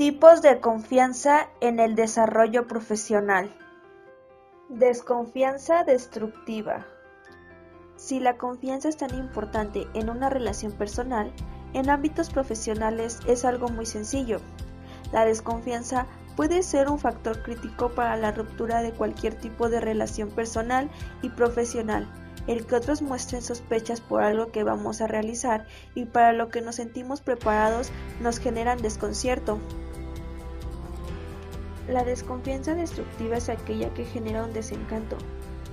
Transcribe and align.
Tipos 0.00 0.40
de 0.40 0.60
confianza 0.60 1.50
en 1.60 1.78
el 1.78 1.94
desarrollo 1.94 2.66
profesional. 2.66 3.54
Desconfianza 4.70 5.84
destructiva. 5.84 6.86
Si 7.96 8.18
la 8.18 8.38
confianza 8.38 8.88
es 8.88 8.96
tan 8.96 9.14
importante 9.14 9.86
en 9.92 10.08
una 10.08 10.30
relación 10.30 10.72
personal, 10.72 11.30
en 11.74 11.90
ámbitos 11.90 12.30
profesionales 12.30 13.20
es 13.26 13.44
algo 13.44 13.68
muy 13.68 13.84
sencillo. 13.84 14.40
La 15.12 15.26
desconfianza 15.26 16.06
puede 16.34 16.62
ser 16.62 16.88
un 16.88 16.98
factor 16.98 17.42
crítico 17.42 17.90
para 17.90 18.16
la 18.16 18.32
ruptura 18.32 18.80
de 18.80 18.92
cualquier 18.92 19.34
tipo 19.34 19.68
de 19.68 19.80
relación 19.80 20.30
personal 20.30 20.88
y 21.20 21.28
profesional, 21.28 22.08
el 22.46 22.64
que 22.64 22.76
otros 22.76 23.02
muestren 23.02 23.42
sospechas 23.42 24.00
por 24.00 24.22
algo 24.22 24.50
que 24.50 24.64
vamos 24.64 25.02
a 25.02 25.06
realizar 25.06 25.66
y 25.94 26.06
para 26.06 26.32
lo 26.32 26.48
que 26.48 26.62
nos 26.62 26.76
sentimos 26.76 27.20
preparados 27.20 27.92
nos 28.22 28.38
generan 28.38 28.80
desconcierto. 28.80 29.58
La 31.90 32.04
desconfianza 32.04 32.76
destructiva 32.76 33.38
es 33.38 33.48
aquella 33.48 33.92
que 33.94 34.04
genera 34.04 34.44
un 34.44 34.52
desencanto, 34.52 35.18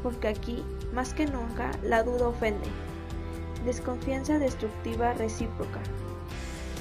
porque 0.00 0.28
aquí, 0.28 0.62
más 0.92 1.12
que 1.12 1.26
nunca, 1.26 1.72
la 1.82 2.04
duda 2.04 2.28
ofende. 2.28 2.68
Desconfianza 3.64 4.38
destructiva 4.38 5.12
recíproca. 5.14 5.80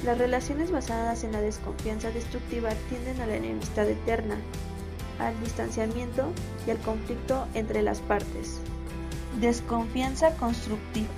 Las 0.06 0.20
relaciones 0.20 0.70
basadas 0.70 1.24
en 1.24 1.32
la 1.32 1.42
desconfianza 1.42 2.12
destructiva 2.12 2.70
tienden 2.90 3.22
a 3.22 3.26
la 3.26 3.38
enemistad 3.38 3.90
eterna, 3.90 4.38
al 5.18 5.40
distanciamiento 5.40 6.32
y 6.68 6.70
al 6.70 6.78
conflicto 6.78 7.48
entre 7.56 7.82
las 7.82 8.02
partes. 8.02 8.60
Desconfianza 9.42 10.36
constructiva. 10.36 11.10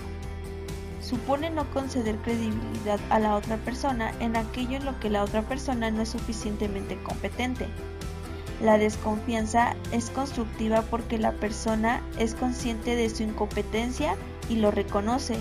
Supone 1.01 1.49
no 1.49 1.69
conceder 1.71 2.15
credibilidad 2.19 2.99
a 3.09 3.19
la 3.19 3.35
otra 3.35 3.57
persona 3.57 4.13
en 4.21 4.37
aquello 4.37 4.77
en 4.77 4.85
lo 4.85 4.97
que 5.01 5.09
la 5.09 5.21
otra 5.21 5.41
persona 5.41 5.91
no 5.91 6.01
es 6.01 6.09
suficientemente 6.09 6.97
competente. 7.03 7.67
La 8.61 8.77
desconfianza 8.77 9.75
es 9.91 10.09
constructiva 10.09 10.81
porque 10.83 11.17
la 11.17 11.33
persona 11.33 12.01
es 12.17 12.35
consciente 12.35 12.95
de 12.95 13.09
su 13.09 13.23
incompetencia 13.23 14.15
y 14.49 14.55
lo 14.55 14.71
reconoce. 14.71 15.35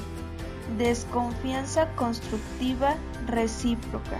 Desconfianza 0.79 1.89
constructiva 1.95 2.97
recíproca. 3.27 4.19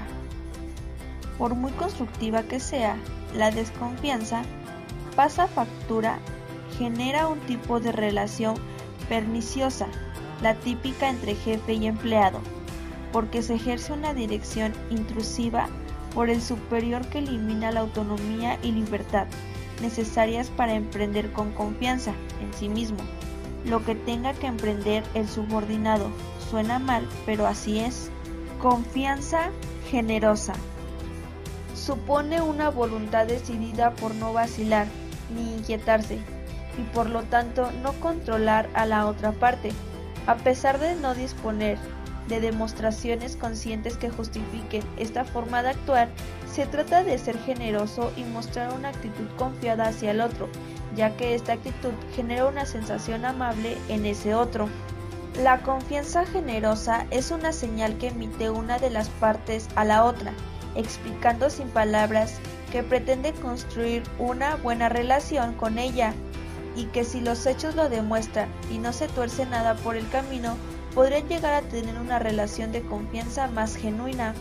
Por 1.39 1.55
muy 1.57 1.73
constructiva 1.73 2.45
que 2.45 2.61
sea, 2.61 2.97
la 3.35 3.51
desconfianza 3.51 4.43
pasa 5.17 5.49
factura, 5.49 6.19
genera 6.79 7.27
un 7.27 7.41
tipo 7.41 7.81
de 7.81 7.91
relación 7.91 8.55
perniciosa, 9.09 9.87
la 10.43 10.55
típica 10.55 11.09
entre 11.09 11.35
jefe 11.35 11.75
y 11.75 11.87
empleado, 11.87 12.41
porque 13.13 13.43
se 13.43 13.55
ejerce 13.55 13.93
una 13.93 14.15
dirección 14.15 14.73
intrusiva 14.91 15.69
por 16.15 16.31
el 16.31 16.41
superior 16.41 17.07
que 17.09 17.19
elimina 17.19 17.73
la 17.73 17.81
autonomía 17.81 18.59
y 18.63 18.73
libertad 18.73 19.27
necesarias 19.83 20.49
para 20.49 20.75
emprender 20.75 21.33
con 21.33 21.53
confianza 21.53 22.13
en 22.41 22.55
sí 22.55 22.69
mismo 22.69 22.99
lo 23.65 23.85
que 23.85 23.95
tenga 23.95 24.35
que 24.35 24.47
emprender 24.47 25.03
el 25.15 25.29
subordinado. 25.29 26.11
Suena 26.51 26.79
mal, 26.79 27.09
pero 27.27 27.47
así 27.47 27.81
es. 27.81 28.11
Confianza 28.61 29.51
generosa. 29.91 30.55
Supone 31.75 32.41
una 32.41 32.69
voluntad 32.71 33.27
decidida 33.27 33.93
por 33.93 34.15
no 34.15 34.33
vacilar 34.33 34.87
ni 35.35 35.55
inquietarse 35.55 36.19
y 36.79 36.83
por 36.95 37.09
lo 37.09 37.23
tanto 37.23 37.71
no 37.83 37.93
controlar 37.95 38.69
a 38.75 38.87
la 38.87 39.07
otra 39.07 39.33
parte, 39.33 39.73
a 40.27 40.37
pesar 40.37 40.79
de 40.79 40.95
no 40.97 41.15
disponer 41.15 41.79
de 42.29 42.41
demostraciones 42.41 43.37
conscientes 43.37 43.97
que 43.97 44.11
justifiquen 44.11 44.83
esta 44.97 45.25
forma 45.25 45.63
de 45.63 45.71
actuar, 45.71 46.09
se 46.51 46.67
trata 46.67 47.05
de 47.05 47.19
ser 47.19 47.39
generoso 47.41 48.13
y 48.17 48.25
mostrar 48.25 48.73
una 48.73 48.91
actitud 48.91 49.27
confiada 49.37 49.89
hacia 49.89 50.13
el 50.13 50.21
otro, 50.21 50.49
ya 50.97 51.17
que 51.17 51.35
esta 51.35 51.55
actitud 51.55 51.93
genera 52.15 52.47
una 52.47 52.67
sensación 52.67 53.25
amable 53.25 53.77
en 53.89 54.07
ese 54.07 54.35
otro. 54.35 54.69
La 55.43 55.63
confianza 55.63 56.25
generosa 56.25 57.07
es 57.11 57.31
una 57.31 57.53
señal 57.53 57.99
que 57.99 58.09
emite 58.09 58.51
una 58.51 58.79
de 58.79 58.91
las 58.91 59.09
partes 59.09 59.69
a 59.75 59.85
la 59.85 60.05
otra, 60.05 60.33
explicando 60.77 61.51
sin 61.51 61.69
palabras 61.69 62.39
que 62.71 62.83
pretende 62.83 63.33
construir 63.33 64.03
una 64.19 64.57
buena 64.57 64.89
relación 64.89 65.55
con 65.55 65.79
ella 65.79 66.15
y 66.77 66.87
que 66.87 67.05
si 67.05 67.21
los 67.21 67.47
hechos 67.47 67.75
lo 67.75 67.89
demuestran 67.89 68.49
y 68.71 68.79
no 68.79 68.93
se 68.93 69.09
tuerce 69.09 69.47
nada 69.47 69.75
por 69.77 69.97
el 69.97 70.09
camino, 70.09 70.57
podrían 70.95 71.29
llegar 71.29 71.55
a 71.55 71.69
tener 71.69 71.99
una 71.99 72.19
relación 72.19 72.71
de 72.73 72.83
confianza 72.83 73.49
más 73.49 73.77
genuina. 73.77 74.35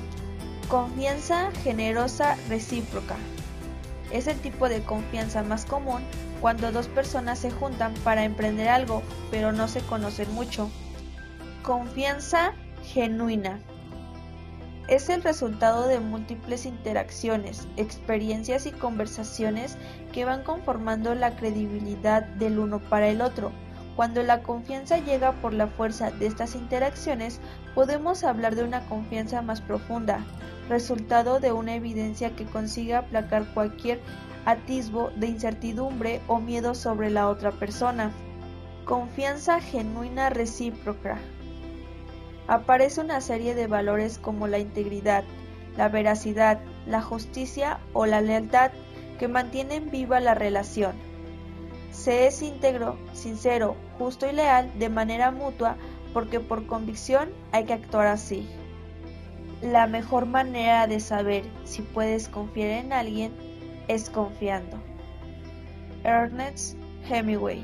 Confianza 0.70 1.52
generosa 1.64 2.38
recíproca. 2.48 3.16
Es 4.12 4.28
el 4.28 4.38
tipo 4.40 4.70
de 4.70 4.84
confianza 4.84 5.42
más 5.44 5.66
común 5.66 6.04
cuando 6.40 6.72
dos 6.72 6.88
personas 6.88 7.40
se 7.40 7.52
juntan 7.52 7.94
para 8.04 8.24
emprender 8.24 8.70
algo, 8.70 9.02
pero 9.32 9.52
no 9.52 9.68
se 9.68 9.82
conocen 9.82 10.32
mucho. 10.34 10.70
Confianza 11.64 12.54
genuina. 12.84 13.60
Es 14.88 15.10
el 15.10 15.24
resultado 15.24 15.88
de 15.88 16.00
múltiples 16.00 16.66
interacciones, 16.66 17.68
experiencias 17.78 18.66
y 18.66 18.72
conversaciones 18.72 19.78
que 20.12 20.26
van 20.26 20.44
conformando 20.44 21.16
la 21.16 21.36
credibilidad 21.38 22.24
del 22.24 22.60
uno 22.60 22.80
para 22.80 23.08
el 23.08 23.22
otro 23.22 23.52
cuando 23.96 24.24
la 24.24 24.42
confianza 24.42 24.98
llega 24.98 25.34
por 25.34 25.54
la 25.54 25.68
fuerza 25.68 26.12
de 26.12 26.26
estas 26.26 26.56
interacciones, 26.56 27.40
podemos 27.76 28.24
hablar 28.24 28.56
de 28.56 28.64
una 28.64 28.86
confianza 28.88 29.42
más 29.42 29.62
profunda, 29.62 30.26
resultado 30.70 31.40
de 31.40 31.52
una 31.52 31.76
evidencia 31.76 32.36
que 32.36 32.46
consiga 32.46 33.00
aplacar 33.00 33.46
cualquier 33.54 34.00
atisbo 34.46 35.12
de 35.16 35.28
incertidumbre 35.28 36.22
o 36.28 36.40
miedo 36.40 36.76
sobre 36.76 37.10
la 37.10 37.30
otra 37.30 37.52
persona. 37.52 38.12
Confianza 38.86 39.62
genuina 39.62 40.30
recíproca. 40.30 41.18
Aparece 42.48 43.00
una 43.00 43.22
serie 43.22 43.56
de 43.56 43.68
valores 43.68 44.18
como 44.18 44.48
la 44.48 44.60
integridad, 44.60 45.24
la 45.78 45.88
veracidad, 45.88 46.60
la 46.86 47.02
justicia 47.02 47.80
o 47.94 48.06
la 48.06 48.22
lealtad 48.22 48.72
que 49.18 49.28
mantienen 49.28 49.90
viva 49.90 50.20
la 50.20 50.34
relación. 50.34 51.13
Se 51.94 52.28
es 52.28 52.42
íntegro, 52.42 52.98
sincero, 53.14 53.78
justo 53.98 54.28
y 54.28 54.34
leal 54.34 54.72
de 54.80 54.90
manera 54.90 55.32
mutua 55.32 55.78
porque 56.12 56.40
por 56.40 56.66
convicción 56.66 57.30
hay 57.52 57.66
que 57.66 57.74
actuar 57.74 58.08
así. 58.08 58.50
La 59.62 59.88
mejor 59.88 60.26
manera 60.26 60.88
de 60.88 61.00
saber 61.00 61.46
si 61.64 61.84
puedes 61.84 62.28
confiar 62.28 62.72
en 62.72 62.94
alguien 62.94 63.32
es 63.88 64.10
confiando. 64.10 64.78
Ernest 66.04 66.78
Hemingway 67.10 67.64